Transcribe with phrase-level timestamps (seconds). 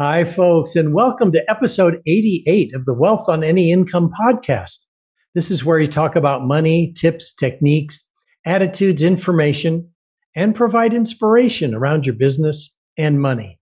[0.00, 4.86] Hi, folks, and welcome to episode 88 of the Wealth on Any Income podcast.
[5.34, 8.08] This is where we talk about money, tips, techniques,
[8.46, 9.90] attitudes, information,
[10.36, 13.58] and provide inspiration around your business and money.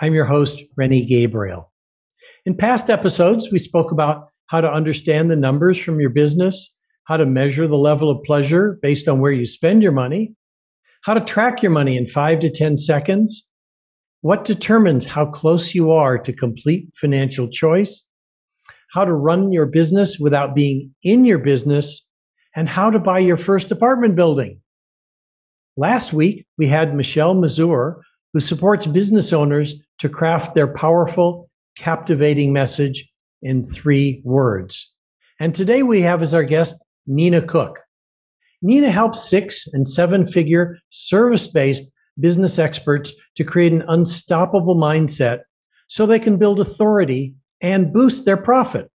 [0.00, 1.70] I'm your host, Rennie Gabriel.
[2.46, 6.74] In past episodes, we spoke about how to understand the numbers from your business,
[7.04, 10.36] how to measure the level of pleasure based on where you spend your money,
[11.02, 13.46] how to track your money in five to 10 seconds,
[14.26, 18.04] what determines how close you are to complete financial choice,
[18.90, 22.04] how to run your business without being in your business,
[22.56, 24.60] and how to buy your first apartment building.
[25.76, 32.52] Last week, we had Michelle Mazur, who supports business owners to craft their powerful, captivating
[32.52, 33.08] message
[33.42, 34.92] in three words.
[35.38, 36.74] And today we have as our guest
[37.06, 37.78] Nina Cook.
[38.60, 45.40] Nina helps six and seven figure service based business experts to create an unstoppable mindset
[45.86, 48.90] so they can build authority and boost their profit.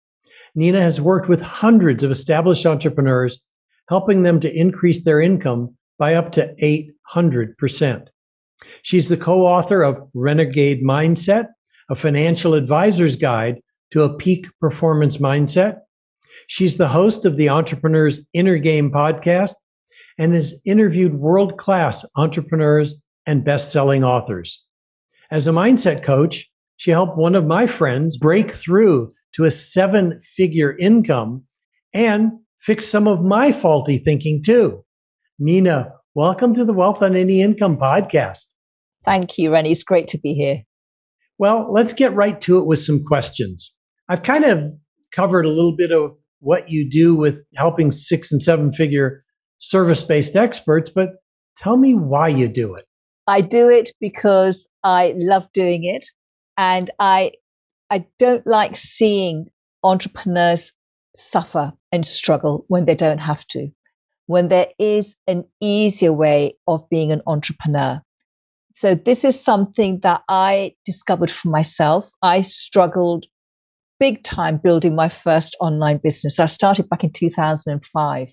[0.55, 3.43] Nina has worked with hundreds of established entrepreneurs,
[3.89, 6.55] helping them to increase their income by up to
[7.15, 8.07] 800%.
[8.83, 11.49] She's the co author of Renegade Mindset,
[11.91, 15.81] a financial advisor's guide to a peak performance mindset.
[16.47, 19.55] She's the host of the Entrepreneur's Inner Game podcast
[20.19, 24.65] and has interviewed world class entrepreneurs and best selling authors.
[25.31, 30.23] As a mindset coach, she helped one of my friends break through to a seven
[30.35, 31.45] figure income
[31.93, 34.83] and fix some of my faulty thinking too.
[35.39, 38.47] Nina, welcome to the Wealth on Any Income podcast.
[39.05, 39.73] Thank you, Rennie.
[39.73, 40.63] It's great to be here.
[41.37, 43.75] Well, let's get right to it with some questions.
[44.09, 44.73] I've kind of
[45.13, 49.23] covered a little bit of what you do with helping six and seven figure
[49.59, 51.11] service based experts, but
[51.59, 52.88] tell me why you do it.
[53.29, 56.07] I do it because I love doing it
[56.57, 57.33] and I
[57.91, 59.47] I don't like seeing
[59.85, 60.73] entrepreneurs
[61.15, 63.69] suffer and struggle when they don't have to.
[64.27, 68.01] When there is an easier way of being an entrepreneur.
[68.77, 72.11] So this is something that I discovered for myself.
[72.23, 73.27] I struggled
[74.01, 76.39] big time building my first online business.
[76.39, 78.29] I started back in 2005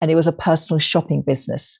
[0.00, 1.78] and it was a personal shopping business.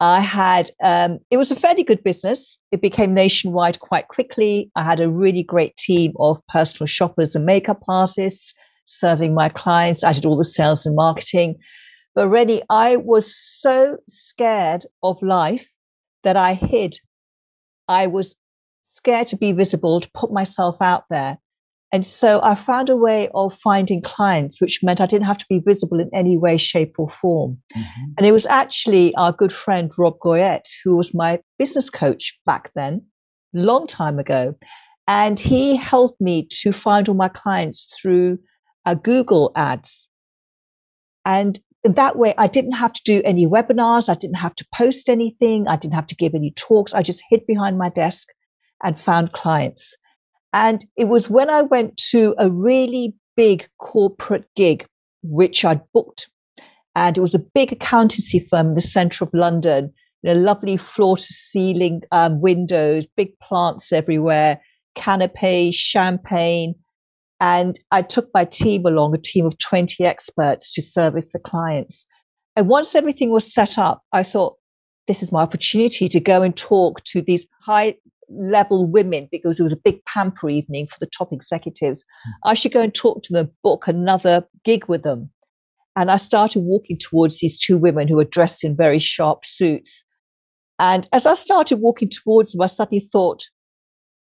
[0.00, 2.58] I had, um, it was a fairly good business.
[2.70, 4.70] It became nationwide quite quickly.
[4.76, 8.52] I had a really great team of personal shoppers and makeup artists
[8.84, 10.04] serving my clients.
[10.04, 11.56] I did all the sales and marketing.
[12.14, 15.66] But really, I was so scared of life
[16.24, 16.98] that I hid.
[17.88, 18.34] I was
[18.86, 21.38] scared to be visible, to put myself out there.
[21.92, 25.46] And so I found a way of finding clients, which meant I didn't have to
[25.48, 27.58] be visible in any way, shape, or form.
[27.76, 28.04] Mm-hmm.
[28.18, 32.72] And it was actually our good friend Rob Goyette, who was my business coach back
[32.74, 33.02] then,
[33.54, 34.56] long time ago.
[35.06, 38.38] And he helped me to find all my clients through
[38.84, 40.08] uh, Google ads.
[41.24, 44.08] And that way, I didn't have to do any webinars.
[44.08, 45.68] I didn't have to post anything.
[45.68, 46.94] I didn't have to give any talks.
[46.94, 48.28] I just hid behind my desk
[48.82, 49.94] and found clients.
[50.52, 54.86] And it was when I went to a really big corporate gig,
[55.22, 56.28] which I'd booked.
[56.94, 59.92] And it was a big accountancy firm in the center of London,
[60.22, 64.60] you lovely floor to ceiling um, windows, big plants everywhere,
[64.96, 66.74] canapes, champagne.
[67.38, 72.06] And I took my team along, a team of 20 experts to service the clients.
[72.56, 74.56] And once everything was set up, I thought,
[75.06, 77.94] this is my opportunity to go and talk to these high
[78.28, 82.00] level women because it was a big pamper evening for the top executives.
[82.02, 82.50] Mm.
[82.50, 85.30] I should go and talk to them, book another gig with them.
[85.96, 90.04] And I started walking towards these two women who were dressed in very sharp suits.
[90.78, 93.44] And as I started walking towards them, I suddenly thought,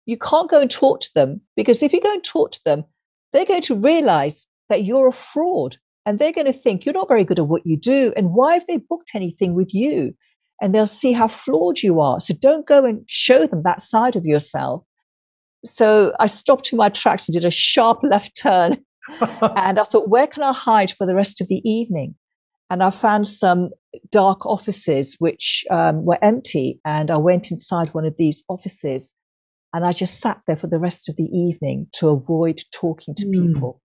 [0.06, 2.84] you can't go and talk to them because if you go and talk to them,
[3.32, 7.08] they're going to realize that you're a fraud and they're going to think you're not
[7.08, 8.12] very good at what you do.
[8.16, 10.14] And why have they booked anything with you?
[10.60, 12.20] And they'll see how flawed you are.
[12.20, 14.84] So don't go and show them that side of yourself.
[15.64, 18.78] So I stopped in my tracks and did a sharp left turn.
[19.20, 22.14] and I thought, where can I hide for the rest of the evening?
[22.70, 23.70] And I found some
[24.10, 26.80] dark offices which um, were empty.
[26.84, 29.14] And I went inside one of these offices
[29.72, 33.26] and I just sat there for the rest of the evening to avoid talking to
[33.26, 33.32] mm.
[33.32, 33.82] people.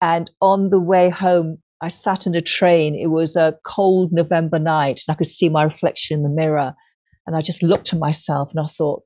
[0.00, 2.94] And on the way home, I sat in a train.
[2.94, 6.74] It was a cold November night and I could see my reflection in the mirror.
[7.26, 9.02] And I just looked at myself and I thought,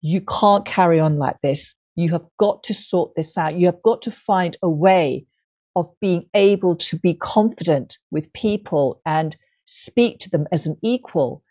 [0.00, 1.74] you can't carry on like this.
[1.94, 3.54] You have got to sort this out.
[3.54, 5.26] You have got to find a way
[5.76, 9.36] of being able to be confident with people and
[9.66, 11.42] speak to them as an equal.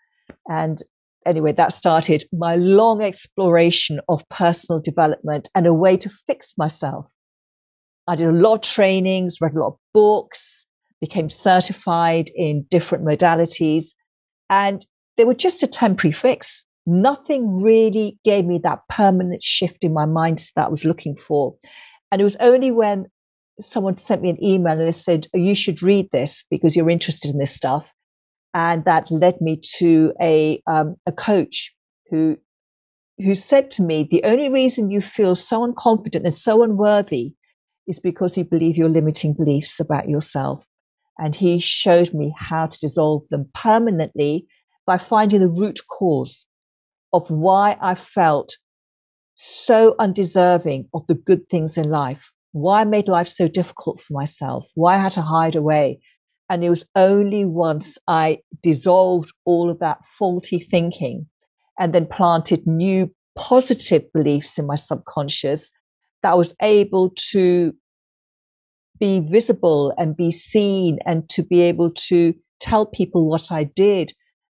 [0.50, 0.82] And
[1.26, 7.06] anyway, that started my long exploration of personal development and a way to fix myself.
[8.08, 10.50] I did a lot of trainings, read a lot of books,
[11.02, 13.86] became certified in different modalities,
[14.50, 14.86] and
[15.18, 16.64] they were just a temporary fix.
[16.86, 21.56] Nothing really gave me that permanent shift in my mindset that I was looking for.
[22.12, 23.08] And it was only when
[23.60, 26.90] someone sent me an email and they said, oh, You should read this because you're
[26.90, 27.86] interested in this stuff.
[28.54, 31.74] And that led me to a, um, a coach
[32.10, 32.38] who,
[33.18, 37.34] who said to me, The only reason you feel so unconfident and so unworthy
[37.88, 40.64] is because you believe your limiting beliefs about yourself.
[41.18, 44.46] And he showed me how to dissolve them permanently
[44.86, 46.46] by finding the root cause
[47.14, 48.56] of why I felt
[49.36, 54.14] so undeserving of the good things in life, why I made life so difficult for
[54.14, 56.00] myself, why I had to hide away.
[56.50, 61.28] And it was only once I dissolved all of that faulty thinking
[61.80, 65.70] and then planted new positive beliefs in my subconscious
[66.28, 67.74] that I was able to
[69.00, 74.12] be visible and be seen and to be able to tell people what I did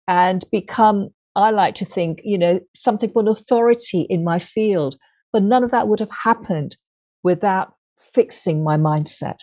[0.07, 4.97] and become, I like to think, you know, something of an authority in my field.
[5.33, 6.77] But none of that would have happened
[7.23, 7.73] without
[8.13, 9.39] fixing my mindset.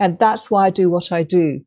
[0.00, 1.60] And that's why I do what I do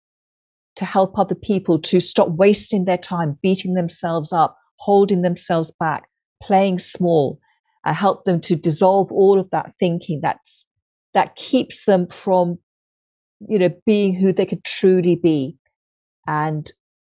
[0.75, 6.09] to help other people to stop wasting their time, beating themselves up, holding themselves back,
[6.41, 7.39] playing small.
[7.85, 10.65] I help them to dissolve all of that thinking that's
[11.13, 12.57] that keeps them from,
[13.47, 15.57] you know, being who they could truly be.
[16.25, 16.71] And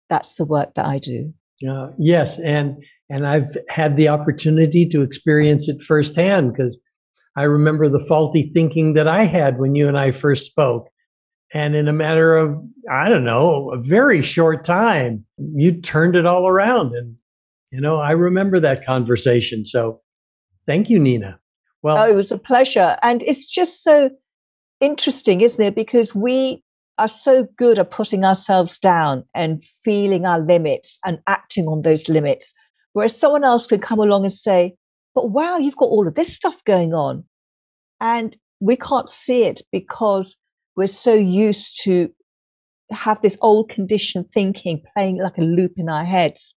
[0.08, 1.32] that's the work that I do.
[1.68, 6.78] Uh, yes, and and I've had the opportunity to experience it firsthand because
[7.36, 10.88] I remember the faulty thinking that I had when you and I first spoke.
[11.52, 12.56] And in a matter of,
[12.90, 16.94] I don't know, a very short time, you turned it all around.
[16.94, 17.16] And,
[17.72, 19.66] you know, I remember that conversation.
[19.66, 20.00] So
[20.66, 21.38] thank you, Nina.
[21.82, 22.96] Well, oh, it was a pleasure.
[23.02, 24.10] And it's just so
[24.80, 25.74] interesting, isn't it?
[25.74, 26.62] Because we
[26.98, 32.08] are so good at putting ourselves down and feeling our limits and acting on those
[32.08, 32.52] limits.
[32.92, 34.74] Whereas someone else can come along and say,
[35.14, 37.24] but wow, you've got all of this stuff going on.
[38.00, 40.36] And we can't see it because
[40.76, 42.10] we're so used to
[42.90, 46.54] have this old conditioned thinking playing like a loop in our heads.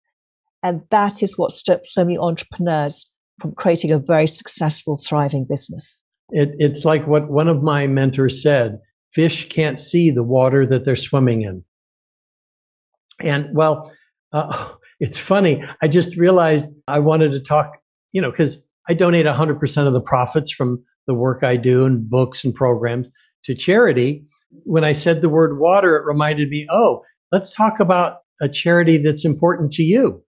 [0.61, 3.05] And that is what stops so many entrepreneurs
[3.43, 6.01] from creating a very successful, thriving business.
[6.29, 8.79] It, it's like what one of my mentors said
[9.11, 11.63] fish can't see the water that they're swimming in.
[13.19, 13.91] And well,
[14.31, 14.69] uh,
[15.01, 15.61] it's funny.
[15.81, 17.77] I just realized I wanted to talk,
[18.13, 22.09] you know, because I donate 100% of the profits from the work I do and
[22.09, 23.09] books and programs
[23.43, 24.23] to charity.
[24.63, 27.03] When I said the word water, it reminded me, oh,
[27.33, 30.23] let's talk about a charity that's important to you.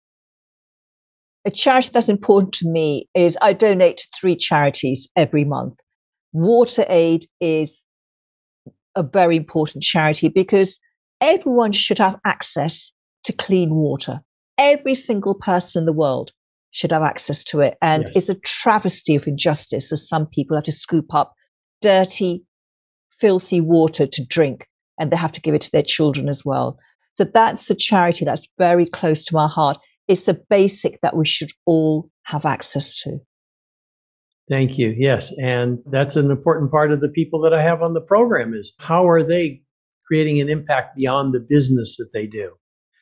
[1.45, 5.75] A charity that's important to me is I donate to three charities every month.
[6.33, 7.83] Water Aid is
[8.95, 10.79] a very important charity because
[11.21, 12.91] everyone should have access
[13.25, 14.21] to clean water.
[14.57, 16.31] Every single person in the world
[16.71, 17.77] should have access to it.
[17.81, 18.15] And yes.
[18.15, 21.33] it's a travesty of injustice that some people have to scoop up
[21.81, 22.43] dirty,
[23.19, 24.67] filthy water to drink
[24.99, 26.77] and they have to give it to their children as well.
[27.17, 29.77] So that's the charity that's very close to my heart.
[30.07, 33.19] It's the basic that we should all have access to.
[34.49, 34.93] Thank you.
[34.95, 35.33] Yes.
[35.41, 38.73] And that's an important part of the people that I have on the program is
[38.79, 39.61] how are they
[40.07, 42.51] creating an impact beyond the business that they do?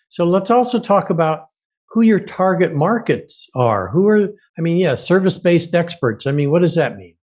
[0.07, 1.47] So let's also talk about
[1.89, 3.89] who your target markets are.
[3.89, 6.25] Who are, I mean, yeah, service based experts.
[6.25, 7.15] I mean, what does that mean?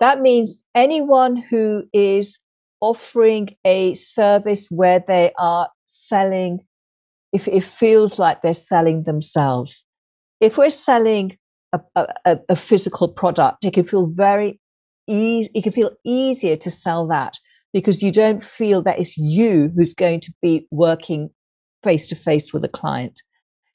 [0.00, 2.38] That means anyone who is
[2.80, 6.58] offering a service where they are selling,
[7.32, 9.84] if it feels like they're selling themselves.
[10.40, 11.38] If we're selling
[11.72, 14.60] a, a, a physical product, it can feel very
[15.08, 15.50] easy.
[15.54, 17.38] It can feel easier to sell that
[17.72, 21.30] because you don't feel that it's you who's going to be working
[21.82, 23.20] face to face with a client.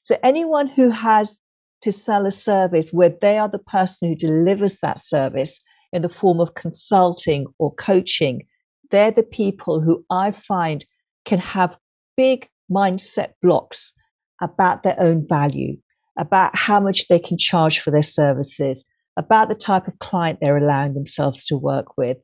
[0.04, 1.36] So anyone who has
[1.82, 5.60] to sell a service where they are the person who delivers that service
[5.92, 8.46] in the form of consulting or coaching,
[8.90, 10.84] they're the people who I find
[11.24, 11.76] can have
[12.16, 13.92] big mindset blocks
[14.40, 15.76] about their own value
[16.18, 18.84] about how much they can charge for their services,
[19.16, 22.18] about the type of client they're allowing themselves to work with.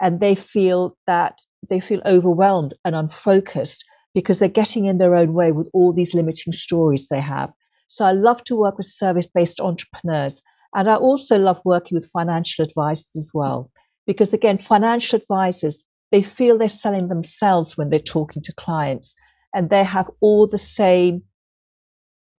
[0.00, 1.38] And they feel that
[1.70, 3.84] they feel overwhelmed and unfocused
[4.14, 7.50] because they're getting in their own way with all these limiting stories they have.
[7.88, 10.42] So I love to work with service based entrepreneurs.
[10.74, 13.70] And I also love working with financial advisors as well.
[14.06, 19.14] Because again, financial advisors, they feel they're selling themselves when they're talking to clients
[19.56, 21.22] and they have all the same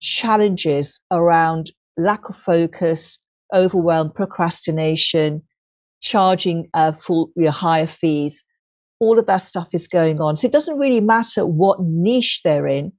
[0.00, 3.18] challenges around lack of focus,
[3.54, 5.42] overwhelm, procrastination,
[6.02, 8.44] charging uh, full you know, higher fees.
[9.00, 10.36] All of that stuff is going on.
[10.36, 12.92] So it doesn't really matter what niche they're in.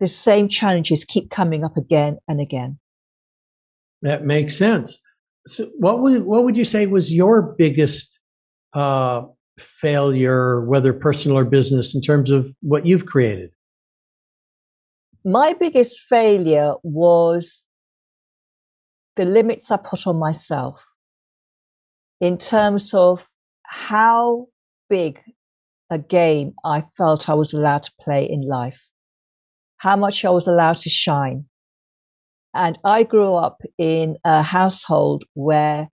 [0.00, 2.78] The same challenges keep coming up again and again.
[4.02, 5.00] That makes sense.
[5.46, 8.18] So what would what would you say was your biggest
[8.74, 9.22] uh,
[9.58, 13.50] failure, whether personal or business, in terms of what you've created?
[15.24, 17.62] My biggest failure was
[19.16, 20.80] the limits I put on myself
[22.20, 23.26] in terms of
[23.64, 24.46] how
[24.88, 25.20] big
[25.90, 28.80] a game I felt I was allowed to play in life,
[29.78, 31.46] how much I was allowed to shine.
[32.54, 35.88] And I grew up in a household where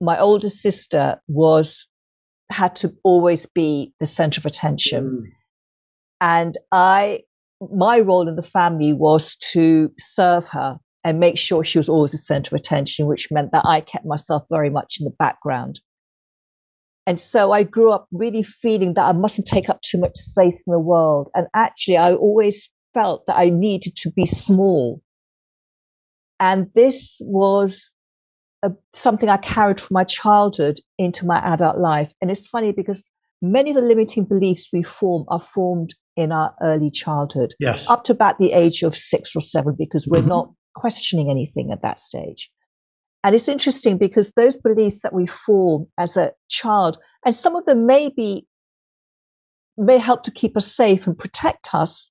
[0.00, 1.86] my older sister was
[2.50, 5.04] had to always be the center of attention.
[5.04, 5.22] Mm.
[6.20, 7.20] And I
[7.72, 12.12] my role in the family was to serve her and make sure she was always
[12.12, 15.80] the center of attention, which meant that I kept myself very much in the background.
[17.06, 20.54] And so I grew up really feeling that I mustn't take up too much space
[20.54, 21.28] in the world.
[21.34, 25.00] And actually, I always felt that I needed to be small.
[26.38, 27.90] And this was
[28.62, 32.12] a, something I carried from my childhood into my adult life.
[32.20, 33.02] And it's funny because
[33.42, 37.54] many of the limiting beliefs we form are formed in our early childhood.
[37.58, 37.88] Yes.
[37.88, 40.28] Up to about the age of six or seven, because we're mm-hmm.
[40.28, 42.50] not questioning anything at that stage.
[43.24, 47.66] And it's interesting because those beliefs that we form as a child, and some of
[47.66, 48.46] them may be,
[49.76, 52.09] may help to keep us safe and protect us.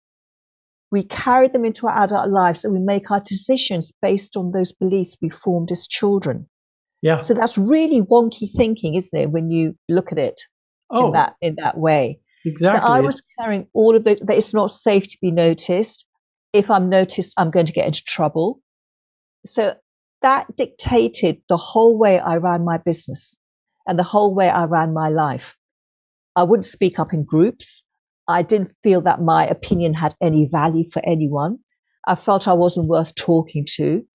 [0.92, 4.74] We carry them into our adult lives and we make our decisions based on those
[4.74, 6.48] beliefs we formed as children.
[7.02, 7.22] Yeah.
[7.22, 10.42] So that's really wonky thinking, isn't it, when you look at it
[10.90, 12.20] oh, in that in that way.
[12.46, 12.88] Exactly.
[12.88, 16.06] So I was carrying all of the that it's not safe to be noticed
[16.54, 18.62] if I'm noticed, I'm going to get into trouble.
[19.46, 19.76] So
[20.22, 23.36] that dictated the whole way I ran my business
[23.88, 25.56] and the whole way I ran my life.
[26.36, 27.84] I wouldn't speak up in groups.
[28.30, 31.58] I didn't feel that my opinion had any value for anyone.
[32.08, 34.06] I felt I wasn't worth talking to.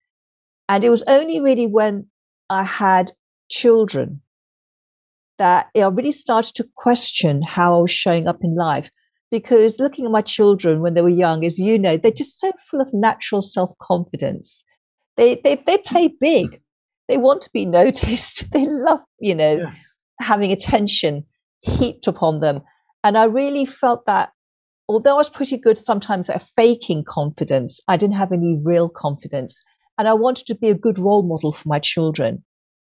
[0.69, 2.07] And it was only really when
[2.49, 3.11] I had
[3.51, 4.23] children
[5.39, 8.89] that I really started to question how I was showing up in life
[9.33, 12.53] because looking at my children when they were young, as you know, they're just so
[12.71, 14.63] full of natural self confidence.
[15.17, 16.61] They, they, they play big.
[17.09, 18.45] They want to be noticed.
[18.53, 19.73] They love, you know, yeah.
[20.21, 21.25] having attention
[21.63, 22.63] heaped upon them.
[23.05, 24.31] And I really felt that
[24.89, 29.55] although I was pretty good sometimes at faking confidence, I didn't have any real confidence.
[29.99, 32.43] And I wanted to be a good role model for my children.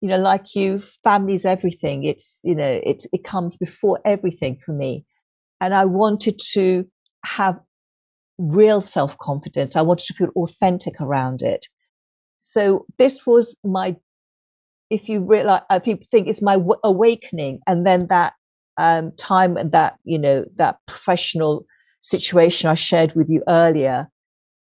[0.00, 2.04] You know, like you, family's everything.
[2.04, 5.04] It's, you know, it's, it comes before everything for me
[5.60, 6.84] and I wanted to
[7.24, 7.58] have
[8.38, 9.76] real self confidence.
[9.76, 11.66] I wanted to feel authentic around it.
[12.40, 13.96] So this was my,
[14.90, 18.34] if you realize, if you think it's my awakening, and then that
[18.78, 21.64] um, time and that you know that professional
[22.00, 24.08] situation I shared with you earlier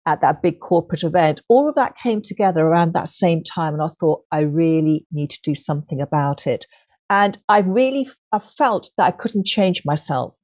[0.06, 3.82] at that big corporate event, all of that came together around that same time, and
[3.82, 6.66] I thought I really need to do something about it.
[7.10, 10.36] And I really I felt that I couldn't change myself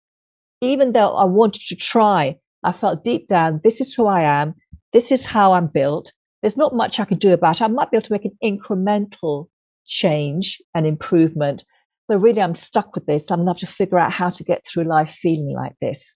[0.62, 4.56] even though I wanted to try, I felt deep down, this is who I am.
[4.92, 6.12] This is how I'm built.
[6.42, 7.64] There's not much I can do about it.
[7.64, 9.48] I might be able to make an incremental
[9.86, 11.64] change and improvement,
[12.10, 13.32] but really I'm stuck with this.
[13.32, 16.16] I'm going to have to figure out how to get through life feeling like this.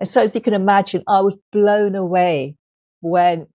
[0.00, 2.56] And so, as you can imagine, I was blown away
[3.00, 3.46] when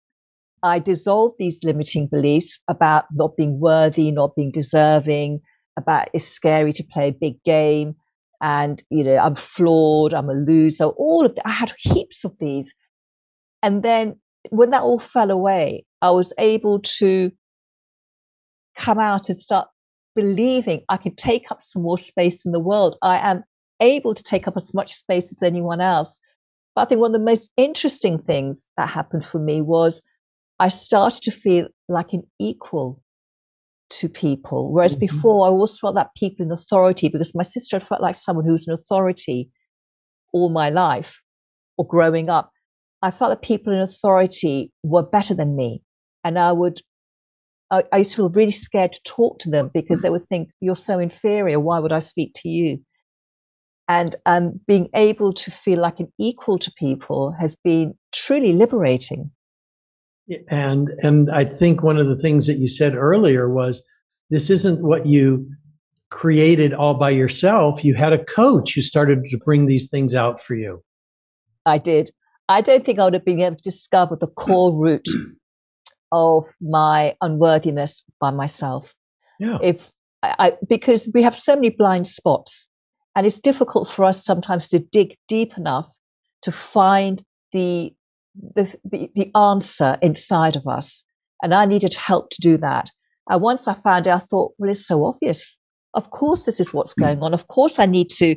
[0.61, 5.39] I dissolved these limiting beliefs about not being worthy, not being deserving,
[5.75, 7.95] about it's scary to play a big game,
[8.41, 12.33] and you know i'm flawed i'm a loser all of that i had heaps of
[12.39, 12.73] these
[13.61, 14.15] and then
[14.49, 17.31] when that all fell away i was able to
[18.77, 19.67] come out and start
[20.15, 23.43] believing i can take up some more space in the world i am
[23.81, 26.17] able to take up as much space as anyone else
[26.75, 30.01] but i think one of the most interesting things that happened for me was
[30.59, 33.01] i started to feel like an equal
[33.89, 34.71] to people.
[34.71, 35.15] Whereas mm-hmm.
[35.15, 38.45] before, I always felt that people in authority, because my sister had felt like someone
[38.45, 39.49] who was an authority
[40.31, 41.21] all my life
[41.77, 42.51] or growing up.
[43.01, 45.81] I felt that people in authority were better than me.
[46.23, 46.81] And I would,
[47.71, 50.49] I, I used to feel really scared to talk to them because they would think,
[50.59, 51.59] you're so inferior.
[51.59, 52.79] Why would I speak to you?
[53.87, 59.31] And um, being able to feel like an equal to people has been truly liberating.
[60.49, 63.83] And and I think one of the things that you said earlier was
[64.29, 65.49] this isn't what you
[66.11, 67.83] created all by yourself.
[67.83, 70.83] You had a coach who started to bring these things out for you.
[71.65, 72.11] I did.
[72.47, 75.07] I don't think I would have been able to discover the core root
[76.11, 78.93] of my unworthiness by myself.
[79.39, 79.57] Yeah.
[79.61, 79.89] If
[80.23, 82.67] I, because we have so many blind spots,
[83.15, 85.89] and it's difficult for us sometimes to dig deep enough
[86.43, 87.23] to find
[87.53, 87.93] the
[88.55, 91.03] the, the, the answer inside of us.
[91.41, 92.89] And I needed help to do that.
[93.29, 95.57] And once I found it, I thought, well, it's so obvious.
[95.93, 97.01] Of course, this is what's hmm.
[97.01, 97.33] going on.
[97.33, 98.35] Of course, I need to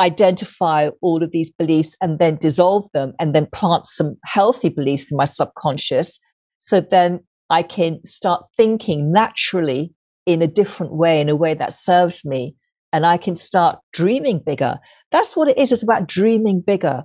[0.00, 5.10] identify all of these beliefs and then dissolve them and then plant some healthy beliefs
[5.10, 6.18] in my subconscious.
[6.66, 7.20] So then
[7.50, 9.92] I can start thinking naturally
[10.26, 12.54] in a different way, in a way that serves me.
[12.92, 14.78] And I can start dreaming bigger.
[15.12, 15.70] That's what it is.
[15.70, 17.04] It's about dreaming bigger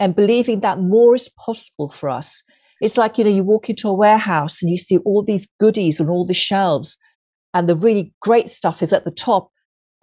[0.00, 2.42] and believing that more is possible for us.
[2.80, 6.00] It's like, you know, you walk into a warehouse and you see all these goodies
[6.00, 6.96] on all the shelves
[7.54, 9.50] and the really great stuff is at the top.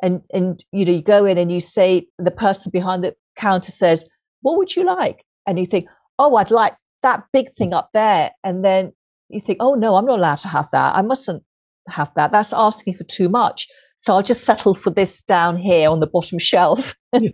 [0.02, 3.72] And, and, you know, you go in and you say, the person behind the counter
[3.72, 4.06] says,
[4.42, 5.26] what would you like?
[5.46, 5.86] And you think,
[6.20, 8.32] oh, I'd like that big thing up there.
[8.44, 8.94] And then
[9.30, 10.96] you think, oh, no, I'm not allowed to have that.
[10.96, 11.44] I mustn't
[11.88, 12.32] have that.
[12.32, 13.68] That's asking for too much.
[14.00, 16.96] So I'll just settle for this down here on the bottom shelf.
[17.14, 17.30] Yeah.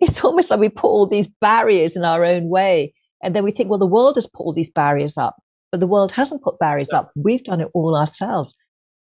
[0.00, 2.94] it's almost like we put all these barriers in our own way.
[3.22, 5.36] And then we think, well, the world has put all these barriers up,
[5.70, 7.12] but the world hasn't put barriers up.
[7.14, 8.54] We've done it all ourselves.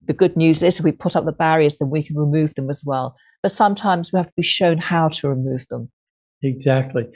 [0.05, 2.69] The good news is if we put up the barriers, then we can remove them
[2.69, 3.15] as well.
[3.43, 5.91] But sometimes we have to be shown how to remove them.
[6.41, 7.07] Exactly.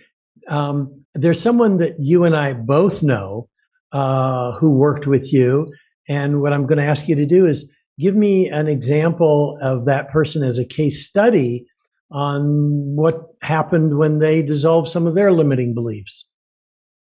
[0.48, 3.48] Um, there's someone that you and I both know
[3.92, 5.72] uh, who worked with you.
[6.08, 7.70] And what I'm going to ask you to do is
[8.00, 11.66] give me an example of that person as a case study
[12.12, 16.28] on what happened when they dissolved some of their limiting beliefs.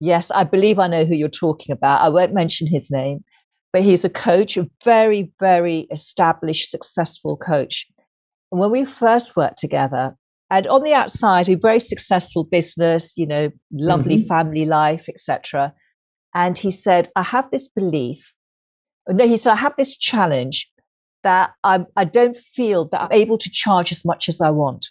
[0.01, 2.01] Yes, I believe I know who you're talking about.
[2.01, 3.25] I won't mention his name,
[3.73, 7.87] but he's a coach, a very, very established, successful coach.
[8.53, 10.17] And when we first worked together,
[10.51, 14.29] and on the outside, a very successful business, you know, lovely mm-hmm.
[14.29, 15.73] family life, etc.
[16.35, 18.33] And he said, I have this belief.
[19.09, 20.69] No, he said, I have this challenge
[21.23, 24.87] that I'm, I don't feel that I'm able to charge as much as I want.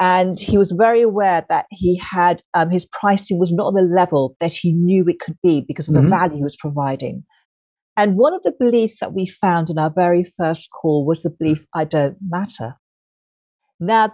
[0.00, 3.82] And he was very aware that he had um, his pricing was not on the
[3.82, 6.04] level that he knew it could be because of mm-hmm.
[6.04, 7.24] the value he was providing.
[7.96, 11.30] And one of the beliefs that we found in our very first call was the
[11.30, 12.74] belief, I don't matter.
[13.78, 14.12] Now,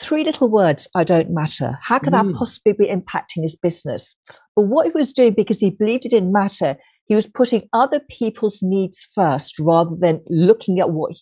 [0.00, 1.78] three little words, I don't matter.
[1.82, 2.26] How could mm.
[2.30, 4.16] that possibly be impacting his business?
[4.58, 8.00] But what he was doing, because he believed it didn't matter, he was putting other
[8.10, 11.12] people's needs first rather than looking at what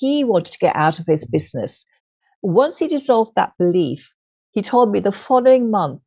[0.00, 1.84] he wanted to get out of his business.
[2.42, 4.10] Once he dissolved that belief,
[4.50, 6.00] he told me the following month,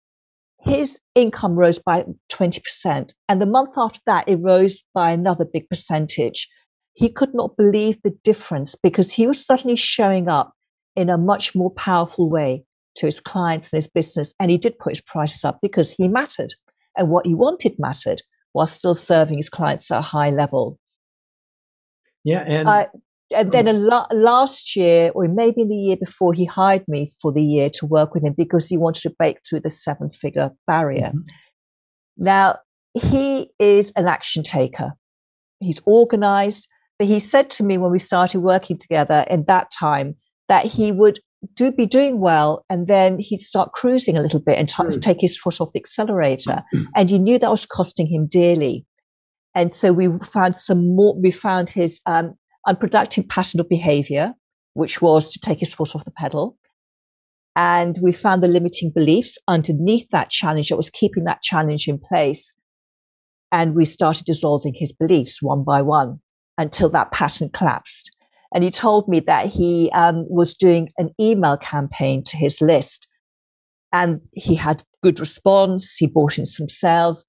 [0.59, 3.13] his income rose by 20%.
[3.29, 6.49] And the month after that, it rose by another big percentage.
[6.95, 10.51] He could not believe the difference because he was suddenly showing up
[10.97, 12.65] in a much more powerful way
[12.95, 14.33] to his clients and his business.
[14.37, 16.53] And he did put his prices up because he mattered
[16.97, 18.21] and what he wanted mattered
[18.53, 20.79] while still serving his clients at a high level.
[22.23, 22.85] Yeah, and uh,
[23.35, 27.31] and then la- last year, or maybe in the year before, he hired me for
[27.31, 30.51] the year to work with him because he wanted to break through the seven figure
[30.67, 31.11] barrier.
[31.13, 31.27] Mm-hmm.
[32.17, 32.59] Now,
[32.93, 34.93] he is an action taker.
[35.59, 36.67] He's organized,
[36.99, 40.15] but he said to me when we started working together in that time
[40.47, 41.19] that he would
[41.55, 45.01] do be doing well and then he'd start cruising a little bit and t- mm.
[45.01, 46.63] take his foot off the accelerator.
[46.95, 48.85] And he knew that was costing him dearly.
[49.55, 52.33] And so we found some more we found his um,
[52.67, 54.33] unproductive pattern of behavior
[54.73, 56.57] which was to take his foot off the pedal.
[57.55, 61.99] And we found the limiting beliefs underneath that challenge that was keeping that challenge in
[61.99, 62.51] place.
[63.51, 66.19] And we started dissolving his beliefs one by one
[66.57, 68.11] until that pattern collapsed
[68.53, 73.07] and he told me that he um, was doing an email campaign to his list.
[73.91, 75.95] And he had good response.
[75.95, 77.25] He bought in some sales.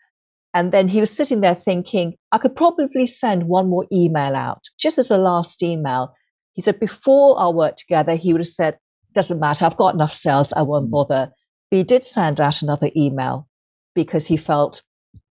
[0.52, 4.62] And then he was sitting there thinking, I could probably send one more email out,
[4.78, 6.14] just as a last email.
[6.52, 8.78] He said, before our work together, he would have said,
[9.14, 11.30] doesn't matter, I've got enough sales, I won't bother.
[11.70, 13.48] But he did send out another email
[13.94, 14.82] because he felt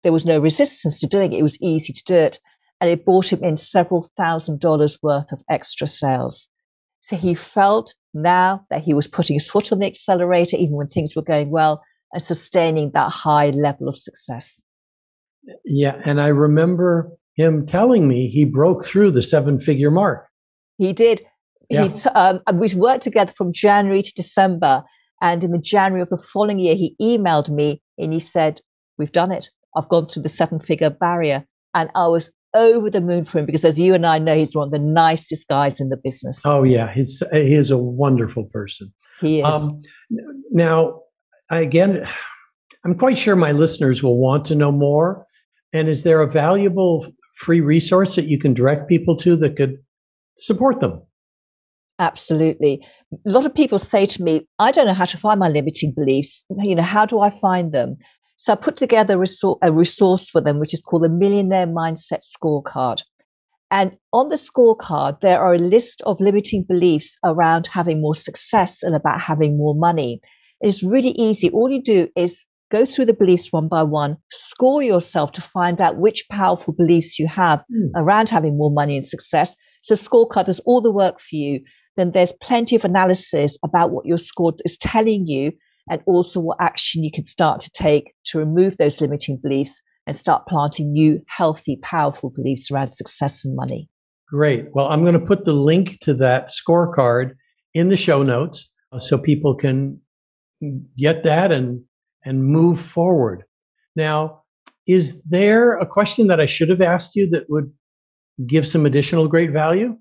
[0.05, 1.41] there was no resistance to doing it.
[1.41, 2.39] It was easy to do it
[2.81, 6.49] and it brought him in several thousand dollars worth of extra sales.
[7.01, 10.89] So he felt now that he was putting his foot on the accelerator, even when
[10.89, 14.53] things were going well, and sustaining that high level of success.
[15.65, 16.01] Yeah.
[16.05, 20.27] And I remember him telling me he broke through the seven figure mark.
[20.77, 21.23] He did.
[21.71, 21.89] Yeah.
[22.15, 24.83] Um, we worked together from January to December.
[25.21, 28.61] And in the January of the following year, he emailed me and he said,
[28.97, 29.51] We've done it.
[29.77, 31.45] I've gone through the seven figure barrier.
[31.75, 34.55] And I was over the moon for him because, as you and I know, he's
[34.55, 36.39] one of the nicest guys in the business.
[36.45, 38.93] Oh yeah, he's he is a wonderful person.
[39.21, 39.47] He is.
[39.47, 39.83] Um,
[40.51, 41.01] now,
[41.51, 42.05] again,
[42.85, 45.27] I'm quite sure my listeners will want to know more.
[45.73, 47.07] And is there a valuable
[47.37, 49.77] free resource that you can direct people to that could
[50.37, 51.03] support them?
[51.99, 52.87] Absolutely.
[53.13, 55.93] A lot of people say to me, I don't know how to find my limiting
[55.93, 56.45] beliefs.
[56.63, 57.97] You know, how do I find them?
[58.39, 59.15] So I put together
[59.63, 63.03] a resource for them, which is called the Millionaire Mindset Scorecard.
[63.71, 68.79] And on the scorecard, there are a list of limiting beliefs around having more success
[68.83, 70.21] and about having more money.
[70.61, 71.51] It's really easy.
[71.51, 75.81] All you do is go through the beliefs one by one, score yourself to find
[75.81, 77.91] out which powerful beliefs you have mm.
[77.97, 79.57] around having more money and success.
[79.83, 81.61] So scorecard does all the work for you.
[81.97, 85.53] Then there's plenty of analysis about what your score is telling you
[85.91, 90.17] and also what action you can start to take to remove those limiting beliefs and
[90.17, 93.89] start planting new, healthy, powerful beliefs around success and money.
[94.29, 94.67] Great.
[94.73, 97.33] Well, I'm going to put the link to that scorecard
[97.75, 100.01] in the show notes uh, so people can
[100.97, 101.83] get that and
[102.25, 103.45] and move forward.
[103.95, 104.43] Now,
[104.87, 107.73] is there a question that I should have asked you that would
[108.47, 109.97] give some additional great value?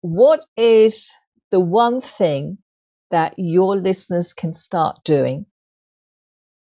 [0.00, 1.06] What is
[1.50, 2.58] the one thing
[3.10, 5.46] that your listeners can start doing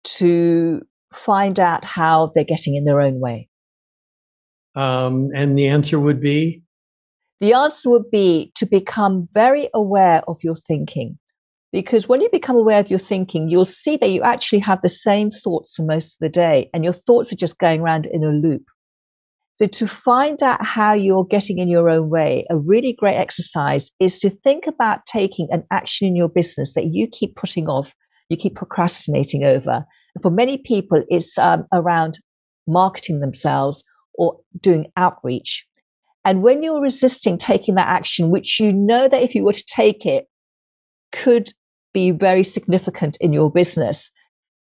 [0.05, 0.83] to
[1.15, 3.49] find out how they're getting in their own way?
[4.75, 6.63] Um, and the answer would be?
[7.41, 11.19] The answer would be to become very aware of your thinking.
[11.73, 14.89] Because when you become aware of your thinking, you'll see that you actually have the
[14.91, 18.23] same thoughts for most of the day, and your thoughts are just going around in
[18.23, 18.63] a loop.
[19.57, 23.91] So, to find out how you're getting in your own way, a really great exercise
[24.01, 27.93] is to think about taking an action in your business that you keep putting off,
[28.29, 29.85] you keep procrastinating over.
[30.15, 32.19] And for many people, it's um, around
[32.67, 33.85] marketing themselves
[34.15, 35.67] or doing outreach.
[36.25, 39.65] And when you're resisting taking that action, which you know that if you were to
[39.67, 40.27] take it,
[41.11, 41.53] could
[41.93, 44.11] be very significant in your business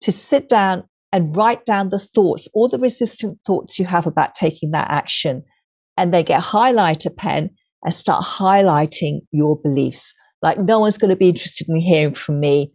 [0.01, 4.35] to sit down and write down the thoughts, all the resistant thoughts you have about
[4.35, 5.43] taking that action,
[5.97, 7.49] and then get highlighter pen
[7.83, 10.13] and start highlighting your beliefs.
[10.41, 12.71] Like, no one's going to be interested in hearing from me.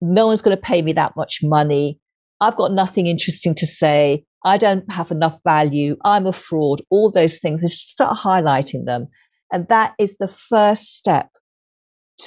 [0.00, 1.98] No one's going to pay me that much money.
[2.40, 4.24] I've got nothing interesting to say.
[4.44, 5.96] I don't have enough value.
[6.04, 6.82] I'm a fraud.
[6.90, 7.60] All those things.
[7.72, 9.08] Start highlighting them.
[9.52, 11.30] And that is the first step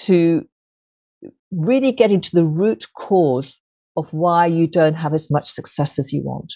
[0.03, 0.47] to
[1.51, 3.59] really getting to the root cause
[3.97, 6.53] of why you don't have as much success as you want.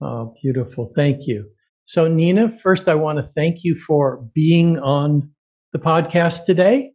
[0.00, 0.90] Oh, beautiful.
[0.94, 1.48] Thank you.
[1.84, 5.30] So, Nina, first, I want to thank you for being on
[5.72, 6.92] the podcast today.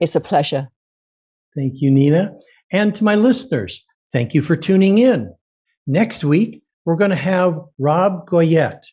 [0.00, 0.68] It's a pleasure.
[1.56, 2.32] Thank you, Nina.
[2.70, 5.34] And to my listeners, thank you for tuning in.
[5.86, 8.84] Next week, we're going to have Rob Goyette.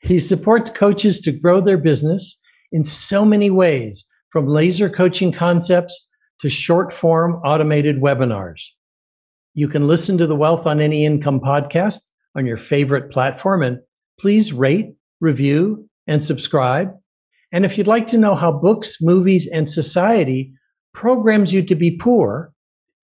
[0.00, 2.38] He supports coaches to grow their business
[2.70, 6.06] in so many ways, from laser coaching concepts
[6.40, 8.60] to short form automated webinars.
[9.54, 12.00] You can listen to the Wealth on Any Income podcast
[12.34, 13.78] on your favorite platform and
[14.18, 16.92] please rate, review, and subscribe.
[17.52, 20.52] And if you'd like to know how books, movies, and society
[20.92, 22.52] programs you to be poor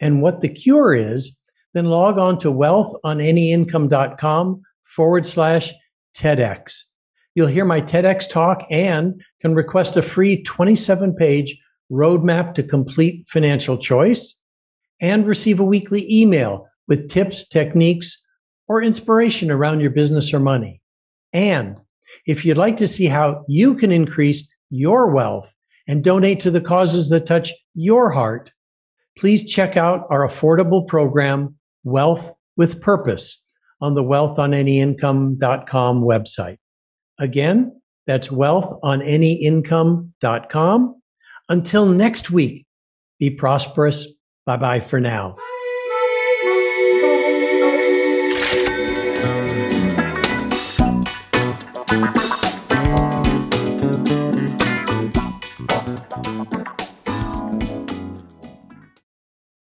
[0.01, 1.39] and what the cure is,
[1.73, 5.73] then log on to wealthonanyincome.com forward slash
[6.17, 6.83] TEDx.
[7.37, 11.57] You'll hear my TEDx talk and can request a free 27 page
[11.93, 14.35] roadmap to complete financial choice,
[15.01, 18.21] and receive a weekly email with tips, techniques,
[18.69, 20.81] or inspiration around your business or money.
[21.33, 21.81] And
[22.27, 25.53] if you'd like to see how you can increase your wealth
[25.89, 28.51] and donate to the causes that touch your heart,
[29.19, 33.45] please check out our affordable program, Wealth with Purpose,
[33.81, 36.59] on the wealthonanyincome.com website.
[37.19, 41.03] Again, that's wealthonanyincome.com
[41.49, 42.67] until next week,
[43.19, 44.07] be prosperous.
[44.46, 45.37] Bye bye for now.